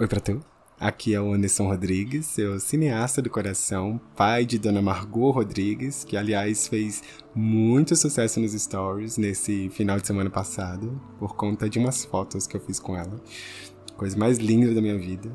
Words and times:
Oi 0.00 0.06
pra 0.06 0.18
tu. 0.18 0.40
Aqui 0.78 1.12
é 1.12 1.20
o 1.20 1.34
Anderson 1.34 1.68
Rodrigues, 1.68 2.24
seu 2.24 2.58
cineasta 2.58 3.20
do 3.20 3.28
coração, 3.28 4.00
pai 4.16 4.46
de 4.46 4.58
Dona 4.58 4.80
Margot 4.80 5.30
Rodrigues, 5.30 6.04
que 6.04 6.16
aliás 6.16 6.66
fez 6.68 7.02
muito 7.34 7.94
sucesso 7.94 8.40
nos 8.40 8.52
stories 8.52 9.18
nesse 9.18 9.68
final 9.68 10.00
de 10.00 10.06
semana 10.06 10.30
passado, 10.30 10.98
por 11.18 11.36
conta 11.36 11.68
de 11.68 11.78
umas 11.78 12.02
fotos 12.02 12.46
que 12.46 12.56
eu 12.56 12.62
fiz 12.62 12.80
com 12.80 12.96
ela. 12.96 13.20
Coisa 13.94 14.16
mais 14.16 14.38
linda 14.38 14.72
da 14.72 14.80
minha 14.80 14.96
vida. 14.96 15.30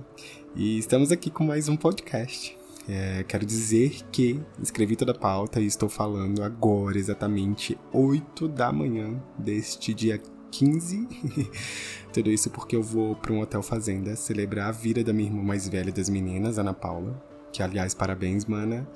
E 0.56 0.79
estamos 0.79 1.12
aqui 1.12 1.29
com 1.29 1.44
mais 1.44 1.70
um 1.70 1.78
podcast. 1.78 2.58
É, 2.90 3.24
quero 3.28 3.46
dizer 3.46 4.00
que 4.12 4.42
escrevi 4.60 4.96
toda 4.96 5.12
a 5.12 5.16
pauta 5.16 5.60
e 5.60 5.68
estou 5.68 5.90
falando 5.90 6.42
agora, 6.42 6.97
exatamente 6.97 7.78
8 7.94 8.47
da 8.47 8.72
manhã 8.72 9.22
deste 9.38 9.94
dia 9.94 10.20
15. 10.60 11.08
Tudo 12.13 12.31
isso 12.31 12.49
porque 12.49 12.76
eu 12.76 12.81
vou 12.81 13.15
para 13.15 13.33
um 13.33 13.42
hotel 13.42 13.62
fazenda 13.62 14.15
celebrar 14.15 14.69
a 14.69 14.72
vida 14.72 15.04
da 15.04 15.12
minha 15.12 15.29
irmã 15.29 15.44
mais 15.44 15.67
velha 15.67 15.92
das 15.92 16.09
meninas, 16.09 16.58
Ana 16.58 16.73
Paula. 16.73 17.22
Que, 17.52 17.62
aliás, 17.62 17.94
parabéns, 17.94 18.45
mana. 18.45 18.88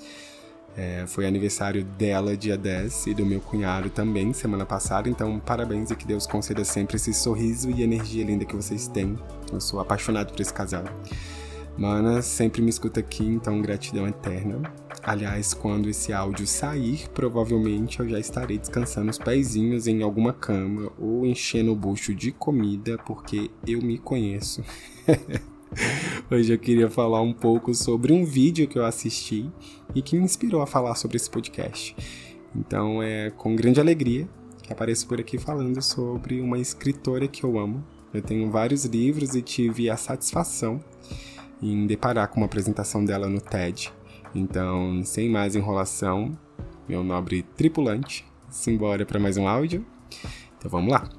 É, 0.77 1.03
foi 1.07 1.25
aniversário 1.25 1.83
dela 1.83 2.37
dia 2.37 2.57
10 2.57 3.07
e 3.07 3.13
do 3.13 3.25
meu 3.25 3.41
cunhado 3.41 3.89
também 3.89 4.31
semana 4.31 4.65
passada, 4.65 5.09
então 5.09 5.39
parabéns 5.39 5.91
e 5.91 5.95
que 5.95 6.05
Deus 6.05 6.27
conceda 6.27 6.63
sempre 6.63 6.95
esse 6.95 7.13
sorriso 7.13 7.69
e 7.71 7.81
energia 7.81 8.23
linda 8.23 8.45
que 8.45 8.55
vocês 8.55 8.87
têm. 8.87 9.17
Eu 9.51 9.59
sou 9.59 9.79
apaixonado 9.79 10.31
por 10.31 10.39
esse 10.39 10.53
casal. 10.53 10.85
Mana 11.77 12.21
sempre 12.21 12.61
me 12.61 12.69
escuta 12.69 12.99
aqui, 12.99 13.25
então 13.25 13.61
gratidão 13.61 14.07
eterna. 14.07 14.61
Aliás, 15.09 15.55
quando 15.55 15.89
esse 15.89 16.13
áudio 16.13 16.45
sair, 16.45 17.09
provavelmente 17.15 17.99
eu 17.99 18.07
já 18.07 18.19
estarei 18.19 18.59
descansando 18.59 19.09
os 19.09 19.17
pezinhos 19.17 19.87
em 19.87 20.03
alguma 20.03 20.31
cama 20.31 20.91
ou 20.99 21.25
enchendo 21.25 21.71
o 21.71 21.75
bucho 21.75 22.13
de 22.13 22.31
comida, 22.31 22.95
porque 23.07 23.49
eu 23.65 23.81
me 23.81 23.97
conheço. 23.97 24.63
Hoje 26.29 26.53
eu 26.53 26.59
queria 26.59 26.91
falar 26.91 27.23
um 27.23 27.33
pouco 27.33 27.73
sobre 27.73 28.13
um 28.13 28.23
vídeo 28.23 28.67
que 28.67 28.77
eu 28.77 28.85
assisti 28.85 29.49
e 29.95 30.01
que 30.03 30.15
me 30.15 30.23
inspirou 30.23 30.61
a 30.61 30.67
falar 30.67 30.93
sobre 30.93 31.17
esse 31.17 31.27
podcast. 31.27 31.95
Então 32.55 33.01
é 33.01 33.31
com 33.31 33.55
grande 33.55 33.79
alegria 33.79 34.29
que 34.61 34.71
apareço 34.71 35.07
por 35.07 35.19
aqui 35.19 35.39
falando 35.39 35.81
sobre 35.81 36.39
uma 36.39 36.59
escritora 36.59 37.27
que 37.27 37.43
eu 37.43 37.57
amo. 37.57 37.83
Eu 38.13 38.21
tenho 38.21 38.51
vários 38.51 38.85
livros 38.85 39.33
e 39.33 39.41
tive 39.41 39.89
a 39.89 39.97
satisfação 39.97 40.79
em 41.59 41.87
deparar 41.87 42.27
com 42.27 42.41
uma 42.41 42.45
apresentação 42.45 43.03
dela 43.03 43.27
no 43.27 43.41
TED. 43.41 43.91
Então, 44.33 45.03
sem 45.03 45.29
mais 45.29 45.55
enrolação, 45.55 46.37
meu 46.87 47.03
nobre 47.03 47.41
tripulante, 47.41 48.25
simbora 48.49 49.05
para 49.05 49.19
mais 49.19 49.37
um 49.37 49.47
áudio. 49.47 49.85
Então 50.57 50.69
vamos 50.69 50.91
lá. 50.91 51.09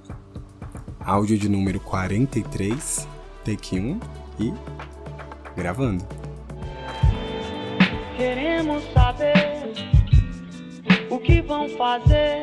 Áudio 1.00 1.36
de 1.36 1.48
número 1.48 1.80
43, 1.80 3.08
take 3.44 3.80
1 3.80 3.98
e 4.38 4.52
gravando. 5.56 6.06
Queremos 8.16 8.84
saber 8.92 9.72
o 11.10 11.18
que 11.18 11.40
vão 11.40 11.68
fazer 11.70 12.42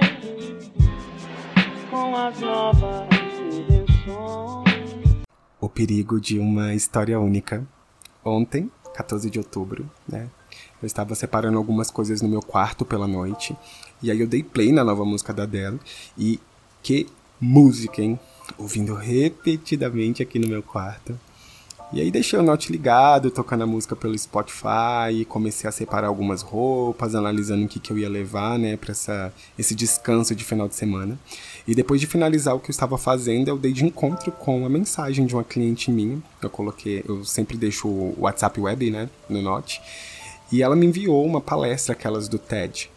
com 1.90 2.16
as 2.16 2.40
novas 2.42 3.08
invenções. 3.54 4.68
O 5.62 5.70
perigo 5.70 6.20
de 6.20 6.40
uma 6.40 6.74
história 6.74 7.18
única 7.20 7.66
ontem, 8.26 8.70
14 8.94 9.30
de 9.30 9.38
outubro, 9.38 9.90
né? 10.08 10.30
Eu 10.82 10.86
estava 10.86 11.16
separando 11.16 11.58
algumas 11.58 11.90
coisas 11.90 12.22
no 12.22 12.30
meu 12.30 12.42
quarto 12.42 12.86
pela 12.86 13.08
noite. 13.08 13.56
E 14.02 14.12
aí 14.12 14.20
eu 14.20 14.28
dei 14.28 14.44
play 14.44 14.72
na 14.72 14.84
nova 14.84 15.04
música 15.04 15.34
da 15.34 15.44
Adele. 15.44 15.80
E 16.18 16.40
que 16.84 17.08
música, 17.40 18.02
hein? 18.02 18.20
Ouvindo 18.58 18.94
repetidamente 18.94 20.22
aqui 20.22 20.40
no 20.40 20.48
meu 20.48 20.64
quarto. 20.64 21.18
E 21.94 22.02
aí 22.02 22.12
deixei 22.12 22.38
o 22.38 22.44
note 22.44 22.70
ligado, 22.70 23.32
tocando 23.32 23.64
a 23.64 23.66
música 23.66 23.96
pelo 23.96 24.18
Spotify, 24.18 25.24
comecei 25.30 25.70
a 25.70 25.72
separar 25.72 26.08
algumas 26.08 26.42
roupas, 26.42 27.16
analisando 27.16 27.64
o 27.64 27.68
que, 27.68 27.80
que 27.80 27.92
eu 27.92 27.98
ia 27.98 28.10
levar, 28.10 28.60
né, 28.60 28.76
para 28.76 28.92
esse 29.58 29.74
descanso 29.74 30.36
de 30.36 30.44
final 30.44 30.68
de 30.68 30.76
semana. 30.76 31.18
E 31.66 31.74
depois 31.74 32.02
de 32.02 32.08
finalizar 32.08 32.54
o 32.54 32.60
que 32.60 32.70
eu 32.70 32.74
estava 32.74 32.98
fazendo, 32.98 33.48
eu 33.48 33.58
dei 33.58 33.72
de 33.72 33.86
encontro 33.86 34.34
com 34.34 34.66
a 34.66 34.70
mensagem 34.70 35.26
de 35.26 35.34
uma 35.34 35.46
cliente 35.46 35.90
minha. 35.90 36.22
Eu 36.42 36.50
coloquei, 36.50 37.06
eu 37.08 37.24
sempre 37.24 37.56
deixo 37.56 37.88
o 37.88 38.16
WhatsApp 38.20 38.60
web, 38.60 38.92
né, 38.92 39.10
no 39.30 39.42
note. 39.42 39.82
E 40.52 40.64
ela 40.64 40.76
me 40.76 40.86
enviou 40.86 41.26
uma 41.26 41.42
palestra 41.42 41.94
aquelas 41.94 42.28
do 42.28 42.38
TED. 42.38 42.90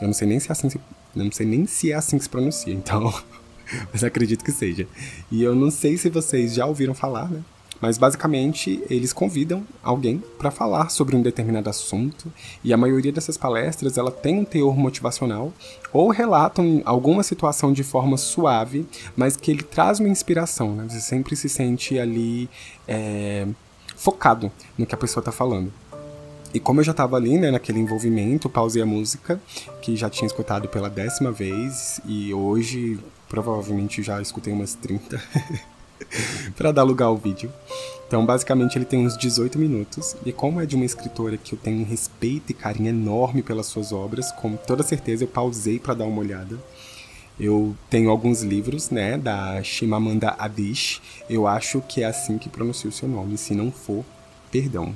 Eu 0.00 0.06
não 0.06 0.14
sei 0.14 0.28
nem 0.28 0.38
se 0.38 0.48
é 0.48 0.52
assim, 0.52 0.70
não 1.14 1.32
sei 1.32 1.46
nem 1.46 1.66
se 1.66 1.92
é 1.92 1.94
assim 1.94 2.18
que 2.18 2.24
se 2.24 2.30
pronuncia, 2.30 2.72
então, 2.72 3.12
mas 3.92 4.04
acredito 4.04 4.44
que 4.44 4.52
seja. 4.52 4.86
E 5.30 5.42
eu 5.42 5.54
não 5.54 5.70
sei 5.70 5.96
se 5.96 6.08
vocês 6.08 6.54
já 6.54 6.66
ouviram 6.66 6.94
falar, 6.94 7.28
né? 7.30 7.42
Mas 7.80 7.96
basicamente 7.96 8.82
eles 8.90 9.12
convidam 9.12 9.64
alguém 9.82 10.22
para 10.36 10.50
falar 10.50 10.88
sobre 10.88 11.14
um 11.14 11.22
determinado 11.22 11.70
assunto 11.70 12.32
e 12.62 12.72
a 12.72 12.76
maioria 12.76 13.12
dessas 13.12 13.36
palestras 13.36 13.96
ela 13.96 14.10
tem 14.10 14.40
um 14.40 14.44
teor 14.44 14.76
motivacional 14.76 15.52
ou 15.92 16.10
relatam 16.10 16.82
alguma 16.84 17.22
situação 17.22 17.72
de 17.72 17.84
forma 17.84 18.16
suave, 18.16 18.86
mas 19.16 19.36
que 19.36 19.50
ele 19.50 19.62
traz 19.62 20.00
uma 20.00 20.08
inspiração. 20.08 20.74
Né? 20.74 20.86
Você 20.88 21.00
sempre 21.00 21.36
se 21.36 21.48
sente 21.48 21.98
ali 21.98 22.50
é, 22.86 23.46
focado 23.96 24.50
no 24.76 24.84
que 24.84 24.94
a 24.94 24.98
pessoa 24.98 25.20
está 25.20 25.30
falando. 25.30 25.72
E 26.52 26.60
como 26.60 26.80
eu 26.80 26.84
já 26.84 26.92
estava 26.92 27.16
ali, 27.16 27.38
né, 27.38 27.50
naquele 27.50 27.78
envolvimento, 27.78 28.48
pausei 28.48 28.82
a 28.82 28.86
música, 28.86 29.40
que 29.82 29.96
já 29.96 30.08
tinha 30.08 30.26
escutado 30.26 30.68
pela 30.68 30.88
décima 30.88 31.30
vez, 31.30 32.00
e 32.06 32.32
hoje 32.32 32.98
provavelmente 33.28 34.02
já 34.02 34.20
escutei 34.22 34.52
umas 34.52 34.74
30. 34.74 35.20
para 36.56 36.72
dar 36.72 36.82
lugar 36.82 37.06
ao 37.06 37.16
vídeo. 37.16 37.52
Então, 38.06 38.24
basicamente, 38.24 38.78
ele 38.78 38.84
tem 38.84 39.04
uns 39.04 39.16
18 39.16 39.58
minutos, 39.58 40.16
e 40.24 40.32
como 40.32 40.60
é 40.60 40.66
de 40.66 40.76
uma 40.76 40.84
escritora 40.84 41.36
que 41.36 41.54
eu 41.54 41.58
tenho 41.58 41.80
um 41.80 41.84
respeito 41.84 42.50
e 42.50 42.54
carinho 42.54 42.88
enorme 42.88 43.42
pelas 43.42 43.66
suas 43.66 43.92
obras, 43.92 44.32
com 44.32 44.56
toda 44.56 44.82
certeza 44.82 45.24
eu 45.24 45.28
pausei 45.28 45.78
para 45.78 45.94
dar 45.94 46.04
uma 46.04 46.20
olhada. 46.20 46.58
Eu 47.38 47.76
tenho 47.88 48.10
alguns 48.10 48.42
livros, 48.42 48.90
né, 48.90 49.16
da 49.16 49.62
Shimamanda 49.62 50.34
Adichie. 50.38 51.00
Eu 51.30 51.46
acho 51.46 51.80
que 51.82 52.02
é 52.02 52.06
assim 52.06 52.36
que 52.36 52.48
pronuncia 52.48 52.90
o 52.90 52.92
seu 52.92 53.08
nome. 53.08 53.38
Se 53.38 53.54
não 53.54 53.70
for, 53.70 54.04
perdão. 54.50 54.94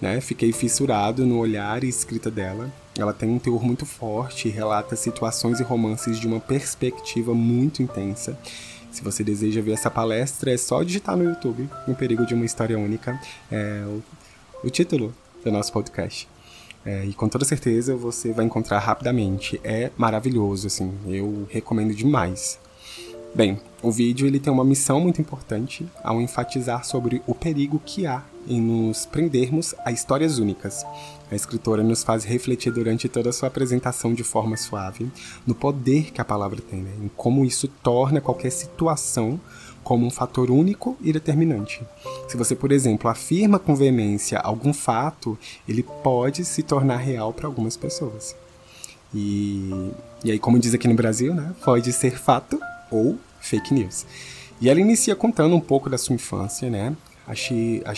Né? 0.00 0.20
Fiquei 0.20 0.52
fissurado 0.52 1.24
no 1.24 1.38
olhar 1.38 1.84
e 1.84 1.88
escrita 1.88 2.30
dela. 2.30 2.72
Ela 2.96 3.12
tem 3.12 3.28
um 3.28 3.38
teor 3.38 3.62
muito 3.64 3.84
forte 3.84 4.48
e 4.48 4.50
relata 4.50 4.96
situações 4.96 5.60
e 5.60 5.62
romances 5.62 6.18
de 6.18 6.26
uma 6.26 6.40
perspectiva 6.40 7.34
muito 7.34 7.82
intensa. 7.82 8.38
Se 8.90 9.02
você 9.02 9.24
deseja 9.24 9.60
ver 9.60 9.72
essa 9.72 9.90
palestra, 9.90 10.52
é 10.52 10.56
só 10.56 10.82
digitar 10.84 11.16
no 11.16 11.24
YouTube 11.24 11.68
O 11.88 11.94
Perigo 11.94 12.24
de 12.24 12.32
uma 12.32 12.44
História 12.44 12.78
Única, 12.78 13.20
é 13.50 13.82
o, 13.84 14.02
o 14.62 14.70
título 14.70 15.12
do 15.44 15.50
nosso 15.50 15.72
podcast. 15.72 16.28
É, 16.86 17.04
e 17.04 17.12
com 17.14 17.28
toda 17.28 17.44
certeza 17.44 17.96
você 17.96 18.32
vai 18.32 18.44
encontrar 18.44 18.78
rapidamente. 18.78 19.60
É 19.64 19.90
maravilhoso, 19.96 20.66
assim, 20.68 20.92
eu 21.08 21.46
recomendo 21.50 21.94
demais. 21.94 22.58
Bem, 23.34 23.60
o 23.82 23.90
vídeo 23.90 24.28
ele 24.28 24.38
tem 24.38 24.52
uma 24.52 24.64
missão 24.64 25.00
muito 25.00 25.20
importante 25.20 25.84
ao 26.04 26.20
enfatizar 26.20 26.84
sobre 26.84 27.20
o 27.26 27.34
perigo 27.34 27.82
que 27.84 28.06
há 28.06 28.22
em 28.46 28.60
nos 28.60 29.06
prendermos 29.06 29.74
a 29.84 29.90
histórias 29.90 30.38
únicas. 30.38 30.86
A 31.28 31.34
escritora 31.34 31.82
nos 31.82 32.04
faz 32.04 32.22
refletir 32.22 32.72
durante 32.72 33.08
toda 33.08 33.30
a 33.30 33.32
sua 33.32 33.48
apresentação 33.48 34.14
de 34.14 34.22
forma 34.22 34.56
suave 34.56 35.10
no 35.44 35.52
poder 35.52 36.12
que 36.12 36.20
a 36.20 36.24
palavra 36.24 36.60
tem, 36.60 36.80
né? 36.80 36.92
em 37.02 37.10
como 37.16 37.44
isso 37.44 37.66
torna 37.66 38.20
qualquer 38.20 38.50
situação 38.50 39.40
como 39.82 40.06
um 40.06 40.10
fator 40.10 40.48
único 40.48 40.96
e 41.02 41.12
determinante. 41.12 41.82
Se 42.28 42.36
você, 42.36 42.54
por 42.54 42.70
exemplo, 42.70 43.10
afirma 43.10 43.58
com 43.58 43.74
veemência 43.74 44.38
algum 44.38 44.72
fato, 44.72 45.36
ele 45.68 45.82
pode 45.82 46.44
se 46.44 46.62
tornar 46.62 46.98
real 46.98 47.32
para 47.32 47.48
algumas 47.48 47.76
pessoas. 47.76 48.36
E, 49.12 49.90
e 50.22 50.30
aí, 50.30 50.38
como 50.38 50.56
diz 50.56 50.72
aqui 50.72 50.86
no 50.86 50.94
Brasil, 50.94 51.34
né, 51.34 51.52
pode 51.64 51.92
ser 51.92 52.16
fato 52.16 52.60
ou 52.94 53.18
fake 53.40 53.74
news. 53.74 54.06
E 54.60 54.68
ela 54.68 54.80
inicia 54.80 55.14
contando 55.16 55.54
um 55.54 55.60
pouco 55.60 55.90
da 55.90 55.98
sua 55.98 56.14
infância, 56.14 56.70
né? 56.70 56.94
A, 57.26 57.34
Shi, 57.34 57.82
a 57.84 57.94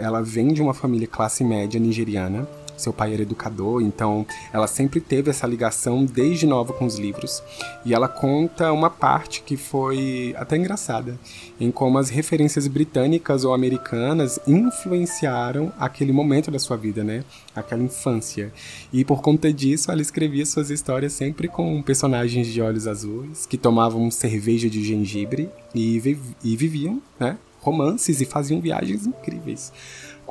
ela 0.00 0.20
vem 0.22 0.52
de 0.52 0.60
uma 0.60 0.74
família 0.74 1.06
classe 1.06 1.42
média 1.42 1.80
nigeriana. 1.80 2.46
Seu 2.76 2.92
pai 2.92 3.12
era 3.12 3.22
educador, 3.22 3.82
então 3.82 4.26
ela 4.52 4.66
sempre 4.66 5.00
teve 5.00 5.30
essa 5.30 5.46
ligação 5.46 6.04
desde 6.04 6.46
nova 6.46 6.72
com 6.72 6.84
os 6.84 6.98
livros. 6.98 7.42
E 7.84 7.94
ela 7.94 8.08
conta 8.08 8.72
uma 8.72 8.90
parte 8.90 9.42
que 9.42 9.56
foi 9.56 10.34
até 10.36 10.56
engraçada, 10.56 11.18
em 11.60 11.70
como 11.70 11.98
as 11.98 12.10
referências 12.10 12.66
britânicas 12.66 13.44
ou 13.44 13.54
americanas 13.54 14.38
influenciaram 14.46 15.72
aquele 15.78 16.12
momento 16.12 16.50
da 16.50 16.58
sua 16.58 16.76
vida, 16.76 17.04
né? 17.04 17.24
Aquela 17.54 17.82
infância. 17.82 18.52
E 18.92 19.04
por 19.04 19.20
conta 19.20 19.52
disso, 19.52 19.90
ela 19.90 20.02
escrevia 20.02 20.44
suas 20.46 20.70
histórias 20.70 21.12
sempre 21.12 21.48
com 21.48 21.82
personagens 21.82 22.46
de 22.46 22.60
olhos 22.60 22.86
azuis, 22.86 23.46
que 23.46 23.56
tomavam 23.56 24.10
cerveja 24.10 24.68
de 24.68 24.82
gengibre 24.84 25.50
e, 25.74 26.00
e 26.42 26.56
viviam, 26.56 27.00
né? 27.18 27.36
romances 27.62 28.20
e 28.20 28.26
faziam 28.26 28.60
viagens 28.60 29.06
incríveis. 29.06 29.72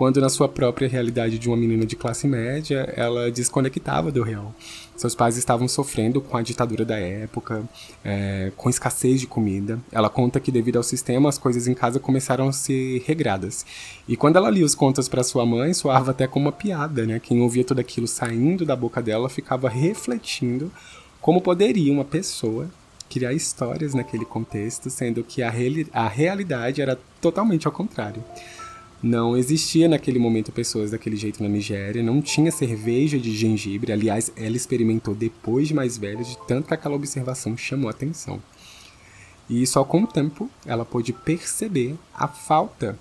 Quando 0.01 0.19
na 0.19 0.29
sua 0.29 0.49
própria 0.49 0.89
realidade 0.89 1.37
de 1.37 1.47
uma 1.47 1.55
menina 1.55 1.85
de 1.85 1.95
classe 1.95 2.27
média, 2.27 2.91
ela 2.97 3.29
desconectava 3.29 4.11
do 4.11 4.23
real. 4.23 4.51
Seus 4.97 5.13
pais 5.13 5.37
estavam 5.37 5.67
sofrendo 5.67 6.19
com 6.19 6.35
a 6.35 6.41
ditadura 6.41 6.83
da 6.83 6.97
época, 6.97 7.63
é, 8.03 8.51
com 8.57 8.67
escassez 8.67 9.21
de 9.21 9.27
comida. 9.27 9.79
Ela 9.91 10.09
conta 10.09 10.39
que 10.39 10.51
devido 10.51 10.77
ao 10.77 10.81
sistema 10.81 11.29
as 11.29 11.37
coisas 11.37 11.67
em 11.67 11.75
casa 11.75 11.99
começaram 11.99 12.47
a 12.47 12.51
ser 12.51 13.03
regradas. 13.05 13.63
E 14.07 14.17
quando 14.17 14.37
ela 14.37 14.49
lia 14.49 14.65
os 14.65 14.73
contos 14.73 15.07
para 15.07 15.21
sua 15.21 15.45
mãe, 15.45 15.71
soava 15.71 16.09
até 16.09 16.25
como 16.25 16.47
uma 16.47 16.51
piada, 16.51 17.05
né? 17.05 17.19
Quem 17.19 17.39
ouvia 17.39 17.63
tudo 17.63 17.79
aquilo 17.79 18.07
saindo 18.07 18.65
da 18.65 18.75
boca 18.75 19.03
dela 19.03 19.29
ficava 19.29 19.69
refletindo 19.69 20.71
como 21.21 21.39
poderia 21.39 21.93
uma 21.93 22.05
pessoa 22.05 22.67
criar 23.07 23.33
histórias 23.33 23.93
naquele 23.93 24.25
contexto, 24.25 24.89
sendo 24.89 25.23
que 25.23 25.43
a, 25.43 25.49
reali 25.51 25.85
a 25.93 26.07
realidade 26.07 26.81
era 26.81 26.97
totalmente 27.21 27.67
ao 27.67 27.71
contrário. 27.71 28.23
Não 29.03 29.35
existia 29.35 29.89
naquele 29.89 30.19
momento 30.19 30.51
pessoas 30.51 30.91
daquele 30.91 31.15
jeito 31.15 31.41
na 31.41 31.49
Nigéria, 31.49 32.03
não 32.03 32.21
tinha 32.21 32.51
cerveja 32.51 33.17
de 33.17 33.35
gengibre, 33.35 33.91
aliás, 33.91 34.31
ela 34.35 34.55
experimentou 34.55 35.15
depois 35.15 35.67
de 35.67 35.73
mais 35.73 35.97
velha, 35.97 36.23
de 36.23 36.37
tanto 36.47 36.67
que 36.67 36.73
aquela 36.73 36.95
observação 36.95 37.57
chamou 37.57 37.89
atenção. 37.89 38.39
E 39.49 39.65
só 39.65 39.83
com 39.83 40.03
o 40.03 40.07
tempo 40.07 40.49
ela 40.65 40.85
pôde 40.85 41.13
perceber 41.13 41.95
a 42.13 42.27
falta 42.27 42.97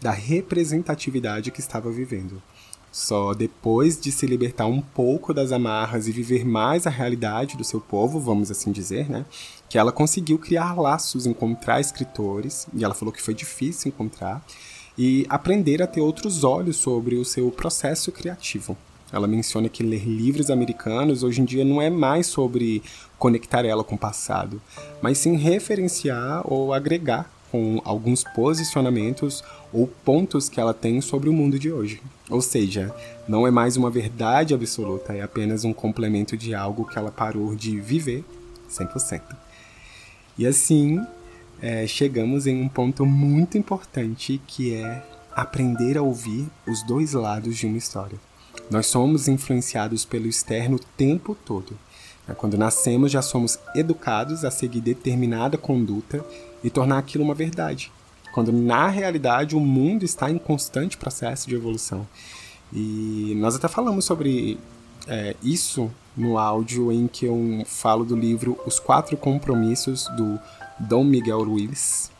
da 0.00 0.10
representatividade 0.10 1.50
que 1.50 1.60
estava 1.60 1.90
vivendo. 1.90 2.42
Só 2.90 3.32
depois 3.32 4.00
de 4.00 4.10
se 4.10 4.26
libertar 4.26 4.66
um 4.66 4.80
pouco 4.80 5.32
das 5.32 5.52
amarras 5.52 6.08
e 6.08 6.12
viver 6.12 6.44
mais 6.44 6.88
a 6.88 6.90
realidade 6.90 7.56
do 7.56 7.62
seu 7.62 7.80
povo, 7.80 8.18
vamos 8.18 8.50
assim 8.50 8.72
dizer, 8.72 9.08
né? 9.08 9.24
Que 9.68 9.78
ela 9.78 9.92
conseguiu 9.92 10.38
criar 10.38 10.74
laços, 10.74 11.24
encontrar 11.24 11.80
escritores, 11.80 12.66
e 12.74 12.84
ela 12.84 12.94
falou 12.94 13.14
que 13.14 13.22
foi 13.22 13.32
difícil 13.32 13.90
encontrar, 13.90 14.44
e 14.96 15.26
aprender 15.28 15.82
a 15.82 15.86
ter 15.86 16.00
outros 16.00 16.44
olhos 16.44 16.76
sobre 16.76 17.16
o 17.16 17.24
seu 17.24 17.50
processo 17.50 18.10
criativo. 18.12 18.76
Ela 19.12 19.26
menciona 19.26 19.68
que 19.68 19.82
ler 19.82 20.04
livros 20.04 20.50
americanos 20.50 21.22
hoje 21.22 21.40
em 21.40 21.44
dia 21.44 21.64
não 21.64 21.82
é 21.82 21.90
mais 21.90 22.26
sobre 22.26 22.82
conectar 23.18 23.64
ela 23.64 23.82
com 23.82 23.96
o 23.96 23.98
passado, 23.98 24.62
mas 25.02 25.18
sim 25.18 25.36
referenciar 25.36 26.42
ou 26.44 26.72
agregar 26.72 27.30
com 27.50 27.80
alguns 27.84 28.22
posicionamentos 28.22 29.42
ou 29.72 29.86
pontos 29.86 30.48
que 30.48 30.60
ela 30.60 30.72
tem 30.72 31.00
sobre 31.00 31.28
o 31.28 31.32
mundo 31.32 31.58
de 31.58 31.72
hoje. 31.72 32.00
Ou 32.28 32.40
seja, 32.40 32.94
não 33.26 33.46
é 33.46 33.50
mais 33.50 33.76
uma 33.76 33.90
verdade 33.90 34.54
absoluta, 34.54 35.12
é 35.12 35.22
apenas 35.22 35.64
um 35.64 35.72
complemento 35.72 36.36
de 36.36 36.54
algo 36.54 36.84
que 36.84 36.96
ela 36.96 37.10
parou 37.10 37.56
de 37.56 37.80
viver 37.80 38.24
100%. 38.70 39.20
E 40.38 40.46
assim, 40.46 41.00
é, 41.60 41.86
chegamos 41.86 42.46
em 42.46 42.60
um 42.60 42.68
ponto 42.68 43.04
muito 43.04 43.58
importante 43.58 44.40
que 44.46 44.74
é 44.74 45.02
aprender 45.34 45.96
a 45.96 46.02
ouvir 46.02 46.48
os 46.66 46.82
dois 46.82 47.12
lados 47.12 47.56
de 47.56 47.66
uma 47.66 47.78
história. 47.78 48.18
Nós 48.70 48.86
somos 48.86 49.28
influenciados 49.28 50.04
pelo 50.04 50.26
externo 50.26 50.76
o 50.76 50.80
tempo 50.96 51.36
todo. 51.44 51.76
É, 52.28 52.34
quando 52.34 52.56
nascemos, 52.56 53.12
já 53.12 53.22
somos 53.22 53.58
educados 53.74 54.44
a 54.44 54.50
seguir 54.50 54.80
determinada 54.80 55.58
conduta 55.58 56.24
e 56.62 56.70
tornar 56.70 56.98
aquilo 56.98 57.24
uma 57.24 57.34
verdade. 57.34 57.92
Quando 58.32 58.52
na 58.52 58.88
realidade 58.88 59.56
o 59.56 59.60
mundo 59.60 60.04
está 60.04 60.30
em 60.30 60.38
constante 60.38 60.96
processo 60.96 61.48
de 61.48 61.54
evolução. 61.54 62.06
E 62.72 63.34
nós 63.36 63.56
até 63.56 63.66
falamos 63.66 64.04
sobre 64.04 64.58
é, 65.08 65.34
isso 65.42 65.90
no 66.16 66.38
áudio 66.38 66.92
em 66.92 67.08
que 67.08 67.26
eu 67.26 67.64
falo 67.66 68.04
do 68.04 68.14
livro 68.14 68.58
Os 68.66 68.78
Quatro 68.78 69.16
Compromissos 69.16 70.06
do 70.16 70.38
Dom 70.80 71.04
Miguel 71.04 71.44
Ruiz, 71.44 72.10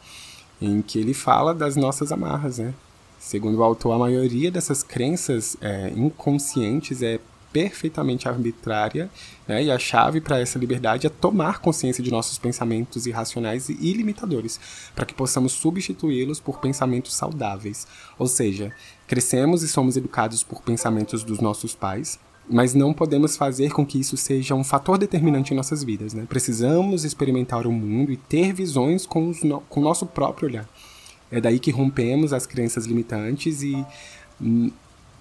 em 0.60 0.82
que 0.82 0.98
ele 0.98 1.14
fala 1.14 1.54
das 1.54 1.76
nossas 1.76 2.12
amarras, 2.12 2.58
né? 2.58 2.74
Segundo 3.18 3.58
o 3.58 3.62
autor, 3.62 3.92
a 3.92 3.98
maioria 3.98 4.50
dessas 4.50 4.82
crenças 4.82 5.56
é, 5.60 5.92
inconscientes 5.94 7.02
é 7.02 7.20
perfeitamente 7.52 8.28
arbitrária, 8.28 9.10
né? 9.46 9.64
e 9.64 9.70
a 9.70 9.78
chave 9.78 10.20
para 10.20 10.38
essa 10.38 10.58
liberdade 10.58 11.06
é 11.06 11.10
tomar 11.10 11.58
consciência 11.58 12.02
de 12.02 12.10
nossos 12.10 12.38
pensamentos 12.38 13.06
irracionais 13.06 13.68
e 13.68 13.72
ilimitadores, 13.72 14.60
para 14.94 15.04
que 15.04 15.14
possamos 15.14 15.52
substituí-los 15.52 16.40
por 16.40 16.60
pensamentos 16.60 17.14
saudáveis. 17.14 17.86
Ou 18.18 18.26
seja, 18.26 18.72
crescemos 19.06 19.62
e 19.62 19.68
somos 19.68 19.96
educados 19.96 20.42
por 20.42 20.62
pensamentos 20.62 21.24
dos 21.24 21.40
nossos 21.40 21.74
pais, 21.74 22.18
mas 22.50 22.74
não 22.74 22.92
podemos 22.92 23.36
fazer 23.36 23.70
com 23.70 23.86
que 23.86 24.00
isso 24.00 24.16
seja 24.16 24.54
um 24.54 24.64
fator 24.64 24.98
determinante 24.98 25.54
em 25.54 25.56
nossas 25.56 25.84
vidas. 25.84 26.12
Né? 26.12 26.26
Precisamos 26.28 27.04
experimentar 27.04 27.66
o 27.66 27.72
mundo 27.72 28.10
e 28.10 28.16
ter 28.16 28.52
visões 28.52 29.06
com, 29.06 29.32
no 29.44 29.60
com 29.60 29.80
o 29.80 29.82
nosso 29.82 30.04
próprio 30.04 30.48
olhar. 30.48 30.68
É 31.30 31.40
daí 31.40 31.60
que 31.60 31.70
rompemos 31.70 32.32
as 32.32 32.46
crenças 32.46 32.86
limitantes 32.86 33.62
e, 33.62 33.86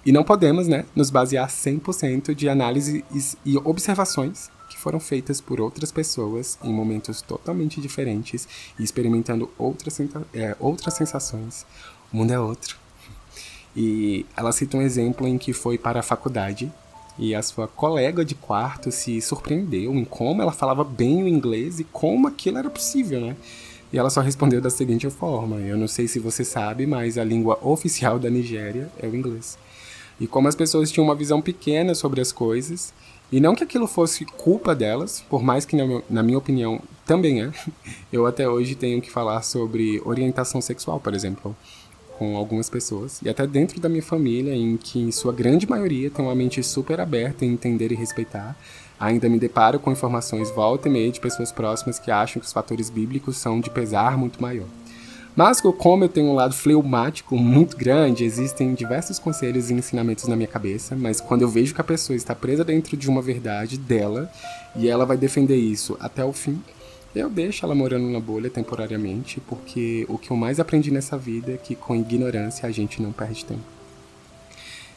e 0.03 0.11
não 0.11 0.23
podemos 0.23 0.67
né, 0.67 0.85
nos 0.95 1.11
basear 1.11 1.47
100% 1.47 2.33
de 2.33 2.49
análises 2.49 3.37
e 3.45 3.57
observações 3.57 4.49
que 4.67 4.79
foram 4.79 4.99
feitas 4.99 5.39
por 5.39 5.61
outras 5.61 5.91
pessoas 5.91 6.57
em 6.63 6.73
momentos 6.73 7.21
totalmente 7.21 7.79
diferentes 7.79 8.47
e 8.79 8.83
experimentando 8.83 9.51
outras, 9.55 9.99
é, 10.33 10.55
outras 10.59 10.95
sensações. 10.95 11.65
O 12.11 12.17
mundo 12.17 12.33
é 12.33 12.39
outro. 12.39 12.75
E 13.75 14.25
ela 14.35 14.51
cita 14.51 14.77
um 14.77 14.81
exemplo 14.81 15.27
em 15.27 15.37
que 15.37 15.53
foi 15.53 15.77
para 15.77 15.99
a 15.99 16.03
faculdade 16.03 16.71
e 17.19 17.35
a 17.35 17.41
sua 17.43 17.67
colega 17.67 18.23
de 18.23 18.33
quarto 18.33 18.91
se 18.91 19.21
surpreendeu 19.21 19.93
em 19.93 20.05
como 20.05 20.41
ela 20.41 20.53
falava 20.53 20.85
bem 20.85 21.21
o 21.21 21.27
inglês 21.27 21.79
e 21.79 21.83
como 21.83 22.27
aquilo 22.27 22.57
era 22.57 22.69
possível, 22.69 23.19
né? 23.19 23.35
E 23.91 23.97
ela 23.97 24.09
só 24.09 24.21
respondeu 24.21 24.61
da 24.61 24.69
seguinte 24.69 25.09
forma: 25.09 25.57
Eu 25.57 25.77
não 25.77 25.87
sei 25.87 26.07
se 26.07 26.17
você 26.17 26.45
sabe, 26.45 26.85
mas 26.87 27.17
a 27.17 27.23
língua 27.23 27.59
oficial 27.61 28.17
da 28.17 28.29
Nigéria 28.29 28.89
é 28.97 29.05
o 29.05 29.15
inglês. 29.15 29.57
E 30.19 30.27
como 30.27 30.47
as 30.47 30.55
pessoas 30.55 30.91
tinham 30.91 31.05
uma 31.05 31.15
visão 31.15 31.41
pequena 31.41 31.93
sobre 31.93 32.21
as 32.21 32.31
coisas, 32.31 32.93
e 33.31 33.39
não 33.39 33.55
que 33.55 33.63
aquilo 33.63 33.87
fosse 33.87 34.25
culpa 34.25 34.73
delas, 34.73 35.23
por 35.29 35.43
mais 35.43 35.65
que, 35.65 35.75
na 36.09 36.23
minha 36.23 36.37
opinião, 36.37 36.81
também 37.05 37.41
é, 37.41 37.51
eu 38.13 38.25
até 38.25 38.47
hoje 38.47 38.75
tenho 38.75 39.01
que 39.01 39.11
falar 39.11 39.41
sobre 39.41 40.01
orientação 40.05 40.61
sexual, 40.61 40.99
por 40.99 41.13
exemplo 41.13 41.55
com 42.19 42.35
algumas 42.35 42.69
pessoas, 42.69 43.21
e 43.23 43.29
até 43.29 43.47
dentro 43.47 43.79
da 43.79 43.87
minha 43.87 44.03
família, 44.03 44.53
em 44.53 44.75
que 44.75 44.99
em 44.99 45.09
sua 45.09 45.31
grande 45.31 45.67
maioria 45.67 46.11
tem 46.11 46.23
uma 46.23 46.35
mente 46.35 46.61
super 46.61 46.99
aberta 46.99 47.45
em 47.45 47.53
entender 47.53 47.93
e 47.93 47.95
respeitar, 47.95 48.57
ainda 48.99 49.29
me 49.29 49.39
deparo 49.39 49.79
com 49.79 49.89
informações 49.89 50.51
volta 50.51 50.89
e 50.89 50.91
meia 50.91 51.09
de 51.09 51.21
pessoas 51.21 51.49
próximas 51.49 51.97
que 51.97 52.11
acham 52.11 52.41
que 52.41 52.45
os 52.45 52.51
fatores 52.51 52.89
bíblicos 52.89 53.37
são 53.37 53.61
de 53.61 53.69
pesar 53.69 54.17
muito 54.17 54.41
maior. 54.41 54.67
Mas 55.33 55.61
como 55.61 56.03
eu 56.03 56.09
tenho 56.09 56.27
um 56.27 56.35
lado 56.35 56.53
fleumático 56.53 57.37
muito 57.37 57.77
grande, 57.77 58.25
existem 58.25 58.73
diversos 58.73 59.17
conselhos 59.17 59.69
e 59.69 59.73
ensinamentos 59.73 60.27
na 60.27 60.35
minha 60.35 60.47
cabeça, 60.47 60.97
mas 60.97 61.21
quando 61.21 61.43
eu 61.43 61.47
vejo 61.47 61.73
que 61.73 61.79
a 61.79 61.85
pessoa 61.85 62.17
está 62.17 62.35
presa 62.35 62.65
dentro 62.65 62.97
de 62.97 63.09
uma 63.09 63.21
verdade 63.21 63.77
dela 63.77 64.29
e 64.75 64.89
ela 64.89 65.05
vai 65.05 65.15
defender 65.15 65.55
isso 65.55 65.95
até 66.01 66.25
o 66.25 66.33
fim, 66.33 66.61
eu 67.15 67.29
deixo 67.29 67.65
ela 67.65 67.73
morando 67.73 68.07
na 68.07 68.19
bolha 68.19 68.49
temporariamente, 68.49 69.39
porque 69.41 70.05
o 70.07 70.17
que 70.17 70.31
eu 70.31 70.37
mais 70.37 70.59
aprendi 70.59 70.91
nessa 70.91 71.17
vida 71.17 71.53
é 71.53 71.57
que 71.57 71.75
com 71.75 71.95
ignorância 71.95 72.67
a 72.67 72.71
gente 72.71 73.01
não 73.01 73.11
perde 73.11 73.45
tempo. 73.45 73.79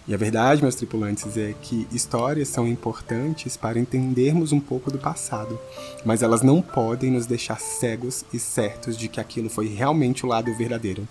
E 0.06 0.12
a 0.12 0.16
verdade, 0.16 0.62
meus 0.62 0.74
tripulantes, 0.74 1.36
é 1.36 1.54
que 1.62 1.86
histórias 1.92 2.48
são 2.48 2.66
importantes 2.66 3.56
para 3.56 3.78
entendermos 3.78 4.50
um 4.50 4.58
pouco 4.58 4.90
do 4.90 4.98
passado, 4.98 5.56
mas 6.04 6.22
elas 6.22 6.42
não 6.42 6.60
podem 6.60 7.12
nos 7.12 7.24
deixar 7.24 7.60
cegos 7.60 8.24
e 8.32 8.38
certos 8.38 8.96
de 8.96 9.08
que 9.08 9.20
aquilo 9.20 9.48
foi 9.48 9.68
realmente 9.68 10.26
o 10.26 10.28
lado 10.28 10.52
verdadeiro. 10.56 11.06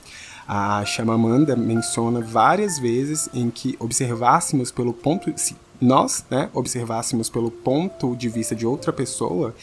A 0.45 0.83
Chamamanda 0.83 1.55
menciona 1.55 2.19
várias 2.19 2.77
vezes 2.77 3.29
em 3.33 3.49
que 3.49 3.77
observássemos 3.79 4.71
pelo 4.71 4.93
ponto, 4.93 5.31
se 5.37 5.55
nós, 5.79 6.25
né, 6.29 6.49
observássemos 6.53 7.29
pelo 7.29 7.49
ponto 7.49 8.13
de 8.13 8.27
vista 8.27 8.53
de 8.53 8.65
outra 8.65 8.91
pessoa, 8.91 9.55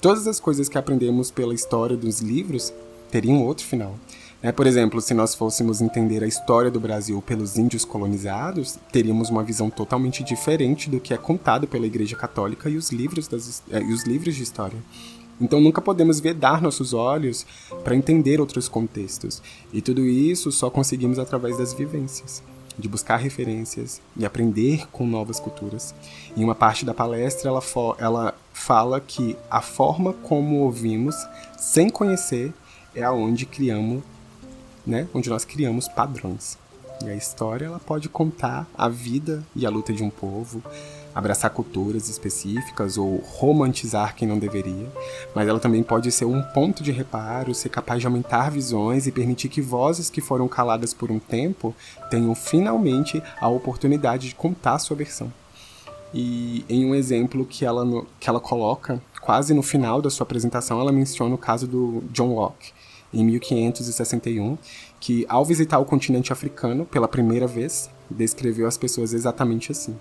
Todas 0.00 0.28
as 0.28 0.38
coisas 0.38 0.68
que 0.68 0.78
aprendemos 0.78 1.30
pela 1.30 1.52
história 1.52 1.96
dos 1.96 2.20
livros 2.20 2.72
teriam 3.10 3.42
outro 3.42 3.66
final. 3.66 3.98
É, 4.40 4.52
por 4.52 4.64
exemplo, 4.64 5.00
se 5.00 5.12
nós 5.12 5.34
fôssemos 5.34 5.80
entender 5.80 6.22
a 6.22 6.26
história 6.26 6.70
do 6.70 6.78
Brasil 6.78 7.20
pelos 7.20 7.58
índios 7.58 7.84
colonizados, 7.84 8.78
teríamos 8.92 9.28
uma 9.28 9.42
visão 9.42 9.68
totalmente 9.68 10.22
diferente 10.22 10.88
do 10.88 11.00
que 11.00 11.12
é 11.12 11.16
contado 11.16 11.66
pela 11.66 11.86
Igreja 11.86 12.14
Católica 12.14 12.70
e 12.70 12.76
os 12.76 12.92
livros, 12.92 13.26
das, 13.26 13.60
é, 13.72 13.82
e 13.82 13.92
os 13.92 14.04
livros 14.04 14.36
de 14.36 14.44
história. 14.44 14.78
Então 15.40 15.60
nunca 15.60 15.80
podemos 15.80 16.20
vedar 16.20 16.62
nossos 16.62 16.94
olhos 16.94 17.44
para 17.82 17.96
entender 17.96 18.40
outros 18.40 18.68
contextos. 18.68 19.42
E 19.72 19.82
tudo 19.82 20.04
isso 20.06 20.52
só 20.52 20.70
conseguimos 20.70 21.18
através 21.18 21.58
das 21.58 21.72
vivências 21.72 22.40
de 22.78 22.88
buscar 22.88 23.16
referências 23.16 24.00
e 24.16 24.24
aprender 24.24 24.86
com 24.92 25.04
novas 25.04 25.40
culturas. 25.40 25.94
Em 26.36 26.44
uma 26.44 26.54
parte 26.54 26.84
da 26.84 26.94
palestra, 26.94 27.50
ela, 27.50 27.62
ela 27.98 28.34
fala 28.58 29.00
que 29.00 29.36
a 29.50 29.62
forma 29.62 30.12
como 30.12 30.56
ouvimos, 30.56 31.14
sem 31.56 31.88
conhecer, 31.88 32.52
é 32.94 33.02
aonde 33.02 33.46
criamos, 33.46 34.02
né, 34.86 35.08
onde 35.14 35.30
nós 35.30 35.44
criamos 35.44 35.88
padrões. 35.88 36.58
E 37.02 37.08
a 37.08 37.14
história 37.14 37.66
ela 37.66 37.78
pode 37.78 38.08
contar 38.08 38.66
a 38.76 38.88
vida 38.88 39.44
e 39.54 39.64
a 39.64 39.70
luta 39.70 39.92
de 39.92 40.02
um 40.02 40.10
povo, 40.10 40.62
abraçar 41.14 41.50
culturas 41.50 42.08
específicas 42.08 42.98
ou 42.98 43.18
romantizar 43.18 44.14
quem 44.14 44.26
não 44.26 44.38
deveria, 44.38 44.86
mas 45.34 45.48
ela 45.48 45.60
também 45.60 45.82
pode 45.82 46.10
ser 46.10 46.24
um 46.24 46.42
ponto 46.42 46.82
de 46.82 46.90
reparo, 46.90 47.54
ser 47.54 47.68
capaz 47.68 48.00
de 48.00 48.06
aumentar 48.06 48.50
visões 48.50 49.06
e 49.06 49.12
permitir 49.12 49.48
que 49.48 49.62
vozes 49.62 50.10
que 50.10 50.20
foram 50.20 50.48
caladas 50.48 50.92
por 50.92 51.10
um 51.10 51.20
tempo 51.20 51.74
tenham 52.10 52.34
finalmente 52.34 53.22
a 53.40 53.48
oportunidade 53.48 54.28
de 54.28 54.34
contar 54.34 54.78
sua 54.80 54.96
versão. 54.96 55.32
E 56.12 56.64
em 56.68 56.84
um 56.84 56.94
exemplo 56.94 57.44
que 57.44 57.64
ela, 57.64 57.84
que 58.18 58.28
ela 58.28 58.40
coloca, 58.40 59.02
quase 59.20 59.52
no 59.52 59.62
final 59.62 60.00
da 60.00 60.10
sua 60.10 60.24
apresentação, 60.24 60.80
ela 60.80 60.92
menciona 60.92 61.34
o 61.34 61.38
caso 61.38 61.66
do 61.66 62.02
John 62.12 62.34
Locke, 62.34 62.72
em 63.12 63.24
1561, 63.24 64.56
que 65.00 65.26
ao 65.28 65.44
visitar 65.44 65.78
o 65.78 65.84
continente 65.84 66.32
africano 66.32 66.84
pela 66.86 67.08
primeira 67.08 67.46
vez, 67.46 67.90
descreveu 68.10 68.66
as 68.66 68.76
pessoas 68.76 69.12
exatamente 69.12 69.72
assim. 69.72 69.96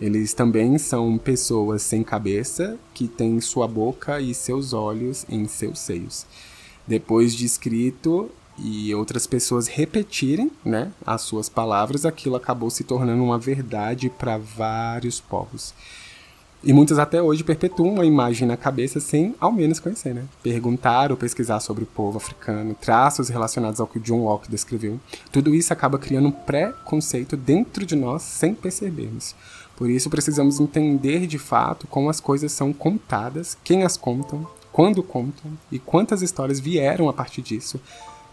Eles 0.00 0.34
também 0.34 0.76
são 0.76 1.16
pessoas 1.16 1.82
sem 1.82 2.02
cabeça 2.02 2.76
que 2.92 3.06
têm 3.06 3.40
sua 3.40 3.68
boca 3.68 4.20
e 4.20 4.34
seus 4.34 4.72
olhos 4.72 5.24
em 5.28 5.46
seus 5.46 5.78
seios. 5.78 6.26
Depois 6.86 7.34
de 7.34 7.46
escrito 7.46 8.28
e 8.58 8.94
outras 8.94 9.26
pessoas 9.26 9.66
repetirem 9.66 10.50
né, 10.64 10.92
as 11.04 11.22
suas 11.22 11.48
palavras, 11.48 12.06
aquilo 12.06 12.36
acabou 12.36 12.70
se 12.70 12.84
tornando 12.84 13.22
uma 13.22 13.38
verdade 13.38 14.08
para 14.08 14.38
vários 14.38 15.20
povos. 15.20 15.74
E 16.66 16.72
muitos 16.72 16.98
até 16.98 17.20
hoje 17.20 17.44
perpetuam 17.44 18.00
a 18.00 18.06
imagem 18.06 18.48
na 18.48 18.56
cabeça 18.56 18.98
sem 18.98 19.34
ao 19.38 19.52
menos 19.52 19.78
conhecer, 19.78 20.14
né? 20.14 20.24
Perguntar 20.42 21.10
ou 21.10 21.16
pesquisar 21.16 21.60
sobre 21.60 21.84
o 21.84 21.86
povo 21.86 22.16
africano, 22.16 22.74
traços 22.74 23.28
relacionados 23.28 23.80
ao 23.80 23.86
que 23.86 24.00
John 24.00 24.24
Locke 24.24 24.50
descreveu. 24.50 24.98
Tudo 25.30 25.54
isso 25.54 25.74
acaba 25.74 25.98
criando 25.98 26.28
um 26.28 26.32
pré-conceito 26.32 27.36
dentro 27.36 27.84
de 27.84 27.94
nós 27.94 28.22
sem 28.22 28.54
percebermos. 28.54 29.34
Por 29.76 29.90
isso 29.90 30.08
precisamos 30.08 30.58
entender 30.58 31.26
de 31.26 31.38
fato 31.38 31.86
como 31.86 32.08
as 32.08 32.18
coisas 32.18 32.50
são 32.50 32.72
contadas, 32.72 33.58
quem 33.62 33.82
as 33.82 33.98
contam, 33.98 34.46
quando 34.72 35.02
contam 35.02 35.52
e 35.70 35.78
quantas 35.78 36.22
histórias 36.22 36.60
vieram 36.60 37.10
a 37.10 37.12
partir 37.12 37.42
disso. 37.42 37.78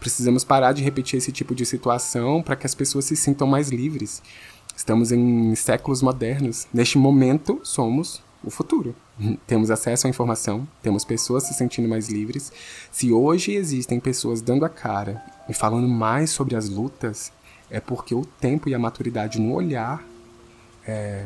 Precisamos 0.02 0.44
parar 0.44 0.74
de 0.74 0.82
repetir 0.82 1.20
esse 1.20 1.32
tipo 1.32 1.54
de 1.54 1.64
situação 1.64 2.42
para 2.42 2.56
que 2.56 2.66
as 2.66 2.74
pessoas 2.74 3.06
se 3.06 3.16
sintam 3.16 3.46
mais 3.46 3.70
livres. 3.70 4.20
Estamos 4.76 5.12
em 5.12 5.54
séculos 5.54 6.02
modernos. 6.02 6.66
Neste 6.74 6.98
momento, 6.98 7.60
somos 7.62 8.20
o 8.44 8.50
futuro. 8.50 8.96
Temos 9.46 9.70
acesso 9.70 10.08
à 10.08 10.10
informação, 10.10 10.68
temos 10.82 11.06
pessoas 11.06 11.44
se 11.44 11.54
sentindo 11.54 11.88
mais 11.88 12.10
livres. 12.10 12.52
Se 12.92 13.14
hoje 13.14 13.52
existem 13.54 14.00
pessoas 14.00 14.42
dando 14.42 14.66
a 14.66 14.70
cara 14.70 15.24
e 15.48 15.54
falando 15.54 15.88
mais 15.88 16.32
sobre 16.32 16.56
as 16.56 16.68
lutas, 16.68 17.32
é 17.70 17.80
porque 17.80 18.16
o 18.16 18.26
tempo 18.26 18.68
e 18.68 18.74
a 18.74 18.80
maturidade 18.80 19.40
no 19.40 19.54
olhar 19.54 20.04
é, 20.84 21.26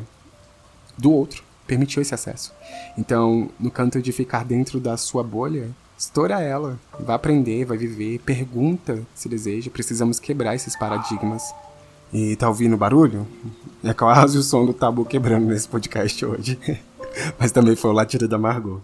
do 0.98 1.14
outro 1.14 1.46
permitiu 1.66 2.02
esse 2.02 2.14
acesso. 2.14 2.54
Então, 2.98 3.50
no 3.58 3.72
canto 3.72 4.02
de 4.02 4.12
ficar 4.12 4.44
dentro 4.44 4.82
da 4.82 4.98
sua 4.98 5.24
bolha, 5.24 5.70
estoura 5.98 6.42
ela, 6.42 6.80
vai 7.00 7.16
aprender, 7.16 7.66
vai 7.66 7.78
viver, 7.78 8.20
pergunta 8.20 9.02
se 9.14 9.30
deseja. 9.30 9.70
Precisamos 9.72 10.20
quebrar 10.20 10.56
esses 10.56 10.78
paradigmas 10.78 11.44
e 12.14 12.36
tá 12.36 12.48
ouvindo 12.48 12.78
barulho? 12.78 13.28
É 13.84 13.94
quase 13.94 14.38
o 14.38 14.44
som 14.44 14.66
do 14.66 14.74
tabu 14.74 15.06
quebrando 15.06 15.48
nesse 15.48 15.68
podcast 15.68 16.26
hoje. 16.26 16.60
Mas 17.40 17.52
também 17.52 17.76
foi 17.76 17.92
o 17.92 17.94
latido 17.94 18.28
da 18.28 18.38
Margot. 18.38 18.82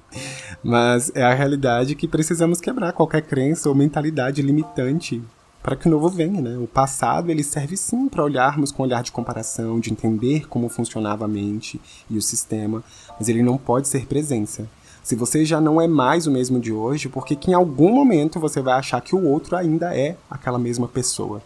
Mas 0.63 1.11
é 1.15 1.23
a 1.23 1.33
realidade 1.33 1.95
que 1.95 2.07
precisamos 2.07 2.61
quebrar 2.61 2.93
qualquer 2.93 3.21
crença 3.21 3.67
ou 3.69 3.75
mentalidade 3.75 4.41
limitante 4.41 5.21
para 5.61 5.75
que 5.75 5.87
o 5.87 5.91
novo 5.91 6.09
venha, 6.09 6.41
né? 6.41 6.57
O 6.57 6.67
passado 6.67 7.29
ele 7.29 7.43
serve 7.43 7.77
sim 7.77 8.09
para 8.09 8.23
olharmos 8.23 8.71
com 8.71 8.83
olhar 8.83 9.03
de 9.03 9.11
comparação, 9.11 9.79
de 9.79 9.91
entender 9.91 10.47
como 10.47 10.69
funcionava 10.69 11.25
a 11.25 11.27
mente 11.27 11.79
e 12.09 12.17
o 12.17 12.21
sistema, 12.21 12.83
mas 13.19 13.29
ele 13.29 13.43
não 13.43 13.57
pode 13.57 13.87
ser 13.87 14.07
presença. 14.07 14.67
Se 15.03 15.15
você 15.15 15.43
já 15.43 15.59
não 15.59 15.81
é 15.81 15.87
mais 15.87 16.27
o 16.27 16.31
mesmo 16.31 16.59
de 16.59 16.71
hoje, 16.71 17.09
porque 17.09 17.35
que 17.35 17.51
em 17.51 17.53
algum 17.53 17.91
momento 17.91 18.39
você 18.39 18.61
vai 18.61 18.75
achar 18.75 19.01
que 19.01 19.15
o 19.15 19.25
outro 19.25 19.55
ainda 19.55 19.95
é 19.95 20.15
aquela 20.29 20.59
mesma 20.59 20.87
pessoa. 20.87 21.41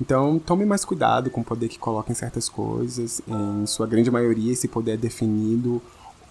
Então, 0.00 0.38
tome 0.38 0.64
mais 0.64 0.84
cuidado 0.84 1.30
com 1.30 1.40
o 1.40 1.44
poder 1.44 1.68
que 1.68 1.78
coloca 1.78 2.10
em 2.10 2.14
certas 2.14 2.48
coisas. 2.48 3.22
Em 3.26 3.66
sua 3.66 3.86
grande 3.86 4.10
maioria, 4.10 4.52
esse 4.52 4.68
poder 4.68 4.92
é 4.92 4.96
definido 4.96 5.80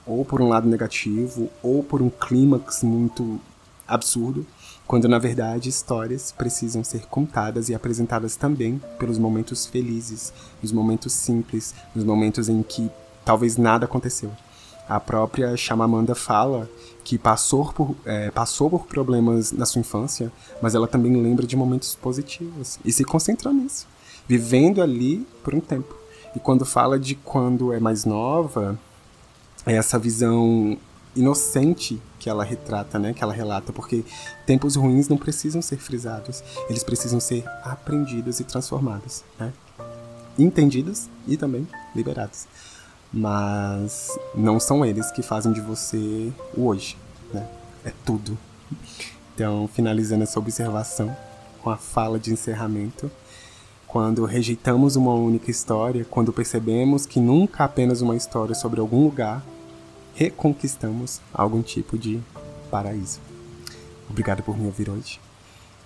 ou 0.06 0.26
por 0.26 0.42
um 0.42 0.50
lado 0.50 0.68
negativo 0.68 1.50
ou 1.64 1.84
por 1.84 2.02
um 2.02 2.10
clímax 2.10 2.84
muito 2.84 3.40
absurdo, 3.88 4.46
quando 4.88 5.08
na 5.08 5.20
verdade 5.20 5.70
histórias 5.70 6.32
precisam 6.32 6.84
ser 6.84 7.06
contadas 7.08 7.70
e 7.70 7.76
apresentadas 7.76 8.36
também 8.36 8.82
pelos 8.98 9.18
momentos 9.18 9.66
felizes, 9.66 10.34
nos 10.62 10.72
momentos 10.72 11.14
simples, 11.14 11.74
nos 11.96 12.04
momentos 12.04 12.50
em 12.50 12.62
que 12.64 12.90
talvez 13.24 13.58
nada 13.58 13.86
aconteceu. 13.86 14.32
A 14.88 15.00
própria 15.00 15.56
Chamamanda 15.56 16.14
fala 16.14 16.70
que 17.04 17.18
passou 17.18 17.72
por, 17.72 17.96
é, 18.06 18.30
passou 18.32 18.70
por 18.70 18.86
problemas 18.86 19.52
na 19.52 19.66
sua 19.66 19.80
infância, 19.80 20.32
mas 20.62 20.76
ela 20.76 20.88
também 20.88 21.16
lembra 21.16 21.48
de 21.48 21.56
momentos 21.56 21.96
positivos 21.96 22.80
e 22.84 22.92
se 22.92 23.04
concentra 23.04 23.52
nisso, 23.52 23.88
vivendo 24.28 24.82
ali 24.82 25.26
por 25.44 25.56
um 25.56 25.60
tempo. 25.60 25.96
E 26.36 26.40
quando 26.40 26.66
fala 26.66 27.00
de 27.00 27.16
quando 27.16 27.74
é 27.74 27.80
mais 27.80 28.06
nova, 28.06 28.78
é 29.66 29.76
essa 29.76 29.98
visão 30.00 30.78
inocente 31.16 32.02
que 32.20 32.30
ela 32.30 32.44
retrata, 32.44 32.98
né, 32.98 33.14
que 33.14 33.24
ela 33.24 33.34
relata, 33.34 33.74
porque 33.74 34.06
tempos 34.46 34.76
ruins 34.76 35.10
não 35.10 35.18
precisam 35.18 35.62
ser 35.62 35.78
frisados, 35.78 36.44
eles 36.70 36.84
precisam 36.84 37.20
ser 37.20 37.44
aprendidos 37.64 38.40
e 38.40 38.44
transformados, 38.44 39.24
né? 39.40 39.52
entendidos 40.40 41.10
e 41.28 41.36
também 41.36 41.68
liberados 41.94 42.48
mas 43.14 44.18
não 44.34 44.60
são 44.60 44.86
eles 44.86 45.12
que 45.12 45.22
fazem 45.22 45.52
de 45.52 45.62
você 45.62 46.32
o 46.56 46.68
hoje, 46.68 46.98
né? 47.34 47.48
É 47.84 47.92
tudo. 48.06 48.38
Então, 49.34 49.68
finalizando 49.68 50.24
essa 50.24 50.40
observação 50.40 51.16
com 51.62 51.70
a 51.70 51.78
fala 51.78 52.20
de 52.20 52.32
encerramento, 52.32 53.12
quando 53.88 54.24
rejeitamos 54.24 54.96
uma 54.96 55.14
única 55.14 55.52
história, 55.52 56.06
quando 56.10 56.32
percebemos 56.32 57.06
que 57.06 57.20
nunca 57.20 57.66
apenas 57.66 58.02
uma 58.02 58.16
história 58.16 58.56
sobre 58.56 58.80
algum 58.80 59.04
lugar, 59.04 59.44
reconquistamos 60.16 61.20
algum 61.34 61.62
tipo 61.62 61.98
de 61.98 62.22
paraíso. 62.70 63.20
Obrigado 64.10 64.44
por 64.44 64.58
me 64.58 64.66
ouvir 64.66 64.90
hoje. 64.90 65.20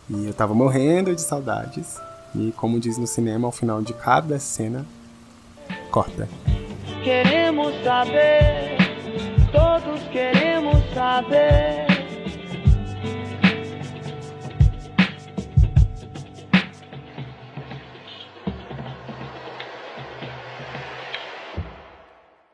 E 0.10 0.26
eu 0.26 0.34
tava 0.34 0.54
morrendo 0.54 1.16
de 1.16 1.22
saudades. 1.22 1.98
E 2.36 2.52
como 2.58 2.80
diz 2.80 2.98
no 2.98 3.08
cinema, 3.08 3.48
ao 3.48 3.52
final 3.52 3.82
de 3.82 3.94
cada 3.94 4.38
cena, 4.40 4.86
corta. 5.90 6.28
Queremos 7.04 7.74
saber, 7.84 8.78
todos 9.52 10.02
queremos 10.12 10.84
saber. 10.94 11.95